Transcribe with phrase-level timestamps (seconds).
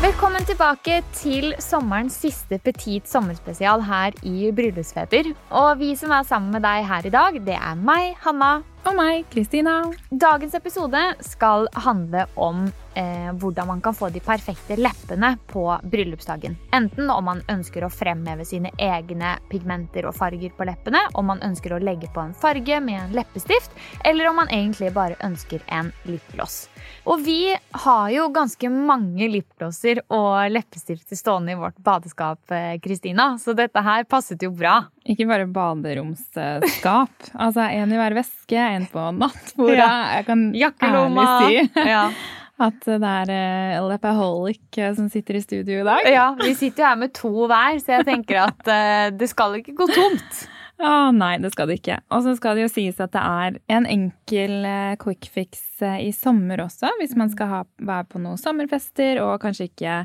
[0.00, 5.26] Velkommen tilbake til sommerens siste Petit sommerspesial her i Bryllupsfeber.
[5.52, 8.62] Og vi som er sammen med deg her i dag, det er meg, Hanna.
[8.88, 9.74] Og meg, Kristina.
[10.08, 16.56] Dagens episode skal handle om eh, hvordan man kan få de perfekte leppene på bryllupsdagen.
[16.72, 21.42] Enten om man ønsker å fremheve sine egne pigmenter og farger på leppene, om man
[21.46, 23.70] ønsker å legge på en farge med en leppestift,
[24.04, 26.68] eller om man egentlig bare ønsker en lipgloss.
[27.04, 27.54] Og vi
[27.84, 33.82] har jo ganske mange lipglosser og leppestifter stående i vårt badeskap, eh, Kristina, så dette
[33.84, 34.80] her passet jo bra.
[35.06, 37.10] Ikke bare baderomsskap.
[37.34, 39.78] altså en i hver veske, en på nattbordet.
[39.80, 40.16] Ja.
[40.16, 41.26] Jeg kan Jakkelomma.
[41.40, 42.04] ærlig si Ja.
[42.62, 43.32] at det er
[43.80, 46.06] uh, Lepaholic eh, som sitter i studio i dag.
[46.10, 49.60] ja, vi sitter jo her med to hver, så jeg tenker at eh, det skal
[49.60, 50.42] ikke gå tomt.
[50.80, 51.98] Å nei, det skal det ikke.
[52.14, 56.06] Og så skal det jo sies at det er en enkel eh, quick fix eh,
[56.06, 59.98] i sommer også, hvis man skal ha, være på noen sommerfester og kanskje ikke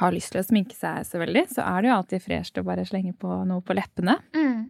[0.00, 2.66] har lyst til å sminke seg så veldig, så er det jo alltid fresht å
[2.66, 4.18] bare slenge på noe på leppene.
[4.36, 4.68] Mm.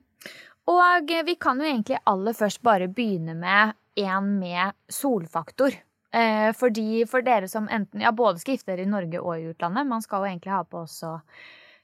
[0.70, 5.74] Og vi kan jo egentlig aller først bare begynne med en med solfaktor.
[6.10, 9.50] Eh, fordi for dere som enten ja, både skal gifte dere i Norge og i
[9.52, 11.12] utlandet, man skal jo egentlig ha på også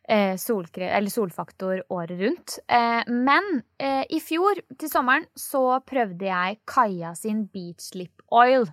[0.09, 2.59] eh, solkre solfaktor året rundt.
[2.67, 8.67] Eh, men eh, i fjor, til sommeren, så prøvde jeg Kaja sin Beach Lip Oil.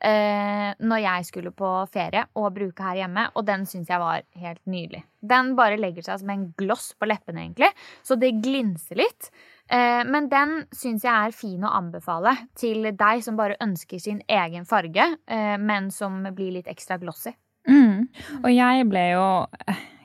[0.00, 4.22] Eh, når jeg skulle på ferie og bruke her hjemme, og den syns jeg var
[4.40, 5.02] helt nydelig.
[5.20, 7.68] Den bare legger seg som en gloss på leppene, egentlig,
[8.06, 9.28] så det glinser litt.
[9.68, 14.24] Eh, men den syns jeg er fin å anbefale til deg som bare ønsker sin
[14.24, 17.36] egen farge, eh, men som blir litt ekstra glossy.
[17.68, 18.08] Mm.
[18.40, 19.24] Og jeg ble jo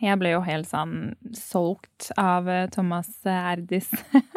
[0.04, 3.88] Jeg ble jo helt sånn solgt av eh, Thomas Erdis.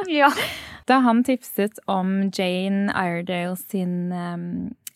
[0.09, 0.31] Ja.
[0.89, 4.47] da han tipset om Jane Iredale sin um,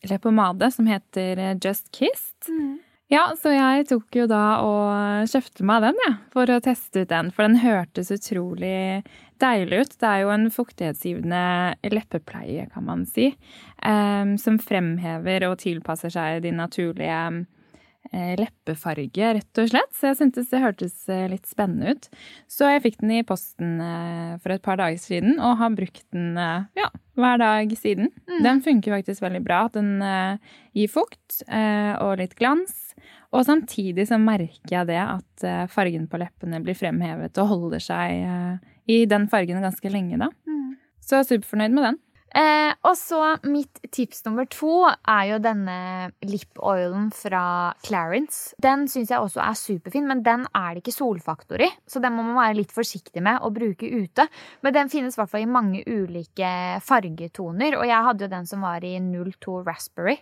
[0.09, 2.51] leppepomade som heter eh, Just Kissed.
[3.13, 7.11] Ja, så jeg tok jo da og kjøpte meg den, jeg, for å teste ut
[7.11, 7.29] den.
[7.35, 9.03] For den hørtes utrolig
[9.43, 9.97] deilig ut.
[10.01, 11.43] Det er jo en fuktighetsgivende
[11.93, 13.35] leppepleie, kan man si,
[13.85, 17.19] um, som fremhever og tilpasser seg de naturlige
[18.11, 19.93] leppefarge, rett og slett.
[19.97, 22.09] Så jeg syntes det hørtes eh, litt spennende ut.
[22.51, 26.05] Så jeg fikk den i posten eh, for et par dager siden, og har brukt
[26.13, 28.11] den eh, ja, hver dag siden.
[28.45, 29.63] Den funker faktisk veldig bra.
[29.73, 32.93] Den eh, gir fukt eh, og litt glans.
[33.33, 37.81] Og samtidig så merker jeg det at eh, fargen på leppene blir fremhevet og holder
[37.83, 40.29] seg eh, i den fargen ganske lenge, da.
[41.03, 41.97] Så jeg er superfornøyd med den.
[42.33, 47.45] Eh, og så mitt tips nummer to er jo denne lip-oilen fra
[47.85, 48.55] Clarence.
[48.63, 51.69] Den syns jeg også er superfin, men den er det ikke solfaktor i.
[51.87, 54.29] Så den må man være litt forsiktig med å bruke ute.
[54.65, 56.55] Men den finnes i hvert fall i mange ulike
[56.85, 60.19] fargetoner, og jeg hadde jo den som var i 02 Raspberry.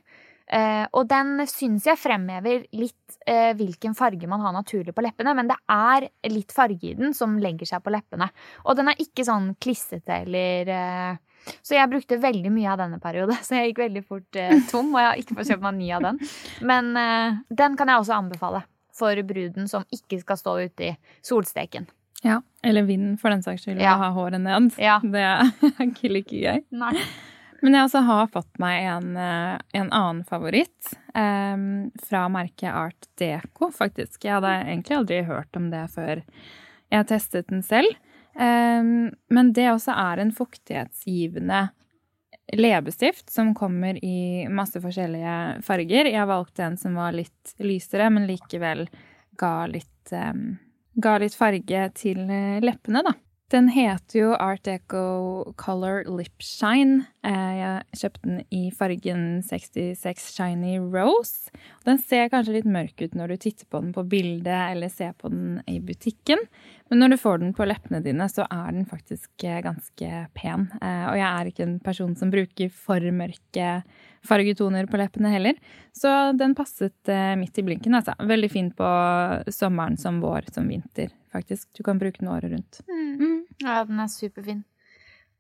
[0.51, 5.35] Eh, og den syns jeg fremhever litt eh, hvilken farge man har naturlig på leppene,
[5.39, 8.31] men det er litt farge i den som legger seg på leppene.
[8.67, 11.21] Og den er ikke sånn klissete eller eh,
[11.65, 14.41] Så jeg brukte veldig mye av denne periode, så jeg gikk veldig fort
[14.73, 16.21] tom, og jeg har ikke fått kjøpt meg ny av den.
[16.67, 16.93] Men
[17.49, 18.61] den kan jeg også anbefale
[18.93, 20.93] for bruden som ikke skal stå ute i
[21.25, 21.89] solsteken.
[22.21, 23.81] Ja, Eller vinden, for den saks skyld.
[23.81, 23.95] Ja.
[23.97, 24.75] Å ha håret ned.
[24.77, 24.99] Ja.
[25.01, 25.49] Det er
[25.87, 26.65] ikke like gøy.
[26.77, 26.93] Nei.
[27.61, 33.09] Men jeg også har fått meg en, eh, en annen favoritt um, fra merket Art
[33.21, 34.23] Deco, faktisk.
[34.25, 36.23] Jeg hadde egentlig aldri hørt om det før
[36.91, 37.93] jeg testet den selv.
[38.33, 41.69] Um, men det også er en fuktighetsgivende
[42.57, 46.11] leppestift som kommer i masse forskjellige farger.
[46.11, 48.87] Jeg valgte en som var litt lysere, men likevel
[49.39, 50.57] ga litt, um,
[50.97, 53.15] ga litt farge til eh, leppene, da.
[53.51, 57.01] Den heter jo Art Deco Color Lip Shine.
[57.27, 61.51] Eh, Jeg kjøpte den i fargen 66 Shiny Rose.
[61.83, 65.17] Den ser kanskje litt mørk ut når du titter på den på bildet eller ser
[65.19, 66.39] på den i butikken.
[66.91, 70.69] Men når du får den på leppene dine, så er den faktisk eh, ganske pen.
[70.79, 73.83] Eh, Og jeg er ikke en person som bruker for mørke
[74.27, 75.61] fargetoner på leppene heller.
[75.97, 77.95] Så den passet eh, midt i blinken.
[77.99, 78.15] Altså.
[78.19, 78.91] Veldig fin på
[79.53, 81.69] sommeren som vår som vinter, faktisk.
[81.77, 82.83] Du kan bruke den året rundt.
[82.89, 83.47] Mm.
[83.65, 84.65] Ja, den er superfin.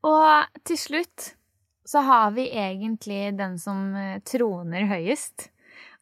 [0.06, 1.34] Og til slutt
[1.90, 5.50] så har vi egentlig den som eh, troner høyest.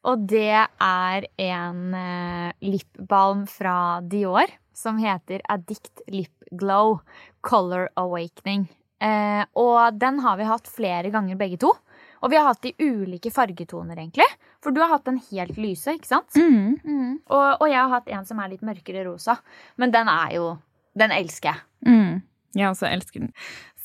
[0.07, 6.99] Og det er en eh, lipbalm fra Dior som heter Addict Lip Glow
[7.43, 8.69] Color Awakening.
[9.03, 11.73] Eh, og den har vi hatt flere ganger begge to.
[12.21, 14.27] Og vi har hatt de ulike fargetoner, egentlig.
[14.63, 16.35] For du har hatt den helt lyse, ikke sant?
[16.35, 16.79] Mm.
[16.83, 17.13] Mm.
[17.31, 19.39] Og, og jeg har hatt en som er litt mørkere rosa.
[19.79, 20.57] Men den er jo
[20.99, 21.59] Den elsker jeg.
[21.85, 22.15] Mm.
[22.57, 23.29] Jeg også elsker den.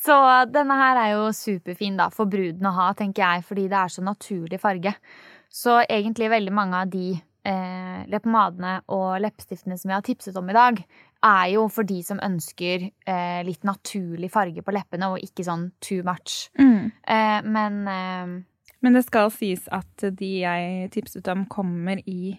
[0.05, 0.15] Så
[0.51, 3.93] denne her er jo superfin da, for bruden å ha, tenker jeg, fordi det er
[3.93, 4.91] så naturlig farge.
[5.49, 10.49] Så egentlig veldig mange av de eh, leppepomadene og leppestiftene som jeg har tipset om
[10.51, 10.81] i dag,
[11.25, 15.71] er jo for de som ønsker eh, litt naturlig farge på leppene, og ikke sånn
[15.81, 16.51] too much.
[16.61, 16.91] Mm.
[17.01, 18.35] Eh, men eh,
[18.85, 22.35] Men det skal sies at de jeg tipset om, kommer i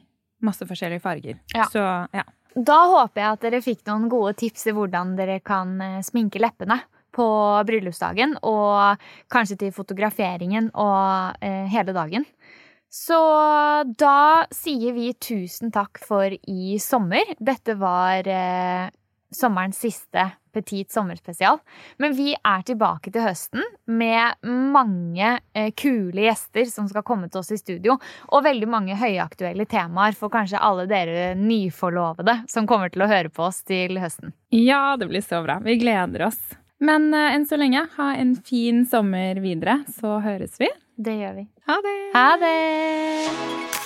[0.46, 1.40] masse forskjellige farger.
[1.54, 1.64] Ja.
[1.72, 1.82] Så
[2.14, 2.22] ja.
[2.54, 6.38] da håper jeg at dere fikk noen gode tips til hvordan dere kan eh, sminke
[6.38, 6.78] leppene
[7.16, 7.26] på
[7.66, 9.00] bryllupsdagen, og
[9.32, 12.26] kanskje til fotograferingen og eh, hele dagen.
[12.90, 13.18] Så
[13.98, 17.34] da sier vi tusen takk for i sommer.
[17.38, 18.88] Dette var eh,
[19.34, 21.58] sommerens siste Petit sommerspesial.
[22.00, 27.42] Men vi er tilbake til høsten med mange eh, kule gjester som skal komme til
[27.42, 27.98] oss i studio.
[28.32, 33.28] Og veldig mange høyaktuelle temaer for kanskje alle dere nyforlovede som kommer til å høre
[33.28, 34.32] på oss til høsten.
[34.48, 35.58] ja, det blir så bra.
[35.60, 36.40] Vi gleder oss.
[36.80, 40.72] Men eh, enn så lenge, ha en fin sommer videre, så høres vi.
[40.96, 41.48] Det gjør vi.
[41.68, 41.98] Ha det!
[42.14, 43.85] Ha det!